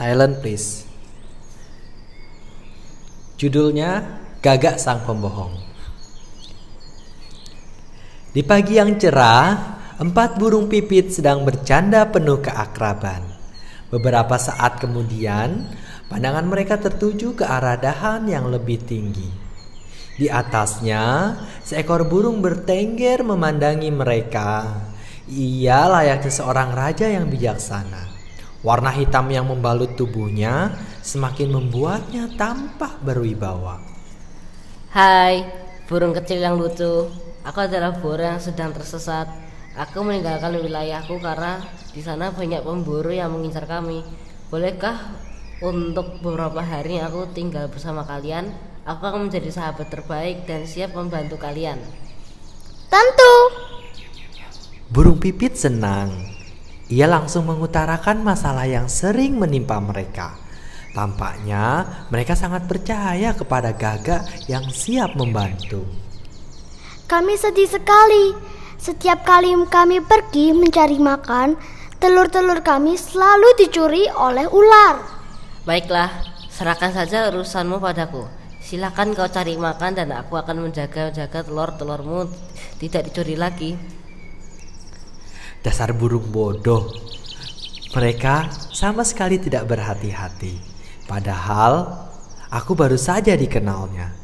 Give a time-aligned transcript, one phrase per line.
[0.00, 0.88] Silent please.
[3.36, 4.00] Judulnya
[4.40, 5.52] Gagak Sang Pembohong.
[8.32, 13.28] Di pagi yang cerah, empat burung pipit sedang bercanda penuh keakraban.
[13.92, 15.68] Beberapa saat kemudian,
[16.08, 19.28] pandangan mereka tertuju ke arah dahan yang lebih tinggi.
[20.16, 24.80] Di atasnya, seekor burung bertengger memandangi mereka.
[25.28, 28.09] Ia layaknya seorang raja yang bijaksana.
[28.60, 33.80] Warna hitam yang membalut tubuhnya semakin membuatnya tampak berwibawa.
[34.92, 35.48] Hai,
[35.88, 37.08] burung kecil yang lucu.
[37.40, 39.32] Aku adalah burung yang sedang tersesat.
[39.80, 41.56] Aku meninggalkan wilayahku karena
[41.96, 44.04] di sana banyak pemburu yang mengincar kami.
[44.52, 45.08] Bolehkah
[45.64, 48.52] untuk beberapa hari aku tinggal bersama kalian?
[48.84, 51.80] Aku akan menjadi sahabat terbaik dan siap membantu kalian.
[52.92, 53.32] Tentu.
[54.92, 56.39] Burung pipit senang
[56.90, 60.34] ia langsung mengutarakan masalah yang sering menimpa mereka.
[60.90, 65.86] Tampaknya mereka sangat percaya kepada Gaga yang siap membantu.
[67.06, 68.34] Kami sedih sekali.
[68.74, 71.54] Setiap kali kami pergi mencari makan,
[72.02, 74.98] telur-telur kami selalu dicuri oleh ular.
[75.62, 76.10] Baiklah,
[76.50, 78.26] serahkan saja urusanmu padaku.
[78.58, 82.26] Silakan kau cari makan dan aku akan menjaga-jaga telur-telurmu
[82.82, 83.99] tidak dicuri lagi.
[85.60, 86.88] Dasar burung bodoh.
[87.92, 90.56] Mereka sama sekali tidak berhati-hati.
[91.04, 92.00] Padahal
[92.48, 94.14] aku baru saja dikenalnya.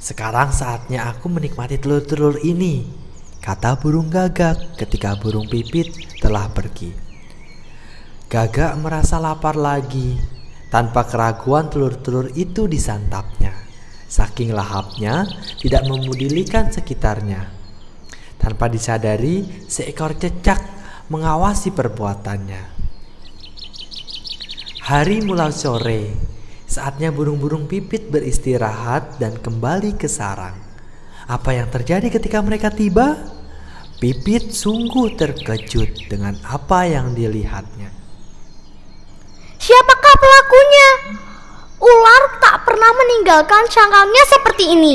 [0.00, 2.88] Sekarang saatnya aku menikmati telur-telur ini,
[3.38, 6.90] kata burung gagak ketika burung pipit telah pergi.
[8.26, 10.16] Gagak merasa lapar lagi.
[10.70, 13.50] Tanpa keraguan telur-telur itu disantapnya.
[14.06, 15.26] Saking lahapnya
[15.58, 17.46] tidak memudilikan sekitarnya.
[18.38, 20.79] Tanpa disadari, seekor cecak
[21.10, 22.78] mengawasi perbuatannya.
[24.86, 26.14] Hari mulai sore,
[26.70, 30.54] saatnya burung-burung pipit beristirahat dan kembali ke sarang.
[31.26, 33.18] Apa yang terjadi ketika mereka tiba?
[33.98, 37.90] Pipit sungguh terkejut dengan apa yang dilihatnya.
[39.60, 40.88] Siapakah pelakunya?
[41.76, 44.94] Ular tak pernah meninggalkan cangkangnya seperti ini.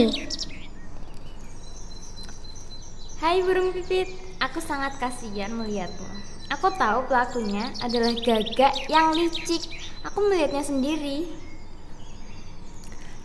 [3.21, 6.07] Hai burung pipit, aku sangat kasihan melihatmu.
[6.53, 9.65] Aku tahu pelakunya adalah gagak yang licik.
[10.05, 11.25] Aku melihatnya sendiri.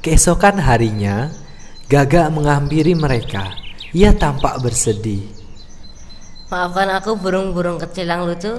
[0.01, 1.29] Keesokan harinya,
[1.93, 3.53] gagak menghampiri mereka.
[3.93, 5.29] Ia tampak bersedih.
[6.49, 8.59] Maafkan aku burung-burung kecil yang lucu.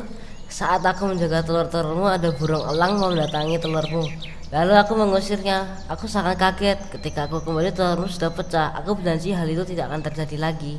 [0.51, 4.05] Saat aku menjaga telur-telurmu, ada burung elang mendatangi telurmu.
[4.51, 5.87] Lalu aku mengusirnya.
[5.87, 8.75] Aku sangat kaget ketika aku kembali telurmu sudah pecah.
[8.77, 10.77] Aku berjanji hal itu tidak akan terjadi lagi.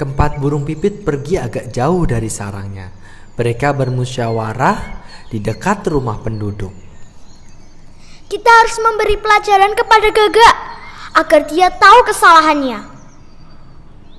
[0.00, 2.88] Keempat burung pipit pergi agak jauh dari sarangnya.
[3.36, 6.72] Mereka bermusyawarah di dekat rumah penduduk.
[8.24, 10.56] Kita harus memberi pelajaran kepada Gagak
[11.20, 12.80] agar dia tahu kesalahannya.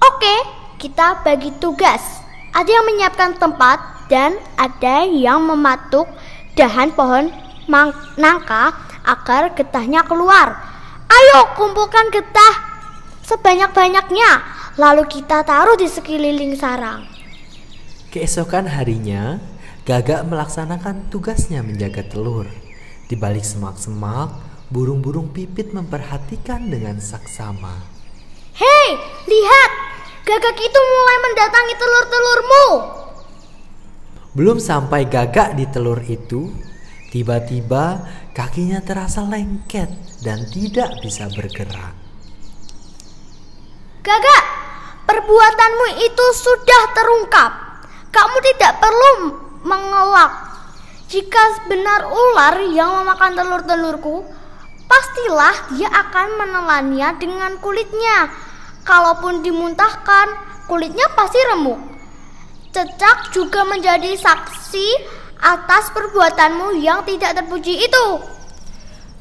[0.06, 0.36] Oke,
[0.78, 2.22] kita bagi tugas.
[2.53, 6.06] Ada yang menyiapkan tempat dan ada yang mematuk
[6.53, 7.34] dahan pohon
[8.22, 10.62] nangka agar getahnya keluar.
[11.09, 12.70] Ayo kumpulkan getah
[13.25, 17.08] sebanyak-banyaknya lalu kita taruh di sekeliling sarang.
[18.12, 19.40] Keesokan harinya,
[19.82, 22.46] Gagak melaksanakan tugasnya menjaga telur.
[23.09, 24.30] Di balik semak-semak,
[24.70, 27.82] burung-burung pipit memperhatikan dengan saksama.
[28.54, 28.88] Hei,
[29.26, 29.72] lihat!
[30.22, 32.68] Gagak itu mulai mendatangi telur-telurmu.
[34.38, 36.53] Belum sampai gagak di telur itu,
[37.09, 38.06] tiba-tiba
[38.38, 39.90] kakinya terasa lengket
[40.22, 41.98] dan tidak bisa bergerak.
[44.06, 44.44] Gagak,
[45.12, 47.52] Perbuatanmu itu sudah terungkap.
[48.16, 49.12] Kamu tidak perlu
[49.60, 50.32] mengelak.
[51.12, 54.24] Jika benar ular yang memakan telur-telurku,
[54.88, 58.32] pastilah dia akan menelannya dengan kulitnya.
[58.88, 60.32] Kalaupun dimuntahkan,
[60.72, 61.84] kulitnya pasti remuk.
[62.72, 64.88] Cecak juga menjadi saksi
[65.44, 68.08] atas perbuatanmu yang tidak terpuji itu.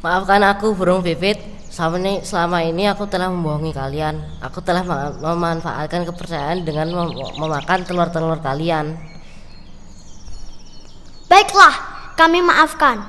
[0.07, 1.60] Maafkan aku, burung pipit.
[1.71, 4.19] Selama ini, selama ini aku telah membohongi kalian.
[4.43, 4.83] Aku telah
[5.23, 8.99] memanfaatkan kepercayaan dengan mem memakan telur-telur kalian.
[11.31, 11.75] Baiklah,
[12.19, 13.07] kami maafkan.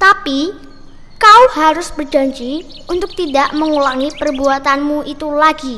[0.00, 0.56] Tapi
[1.20, 5.76] kau harus berjanji untuk tidak mengulangi perbuatanmu itu lagi.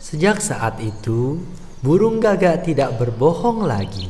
[0.00, 1.44] Sejak saat itu,
[1.84, 4.08] burung gagak tidak berbohong lagi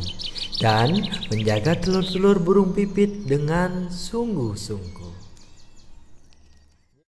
[0.62, 1.02] dan
[1.34, 5.07] menjaga telur-telur burung pipit dengan sungguh-sungguh.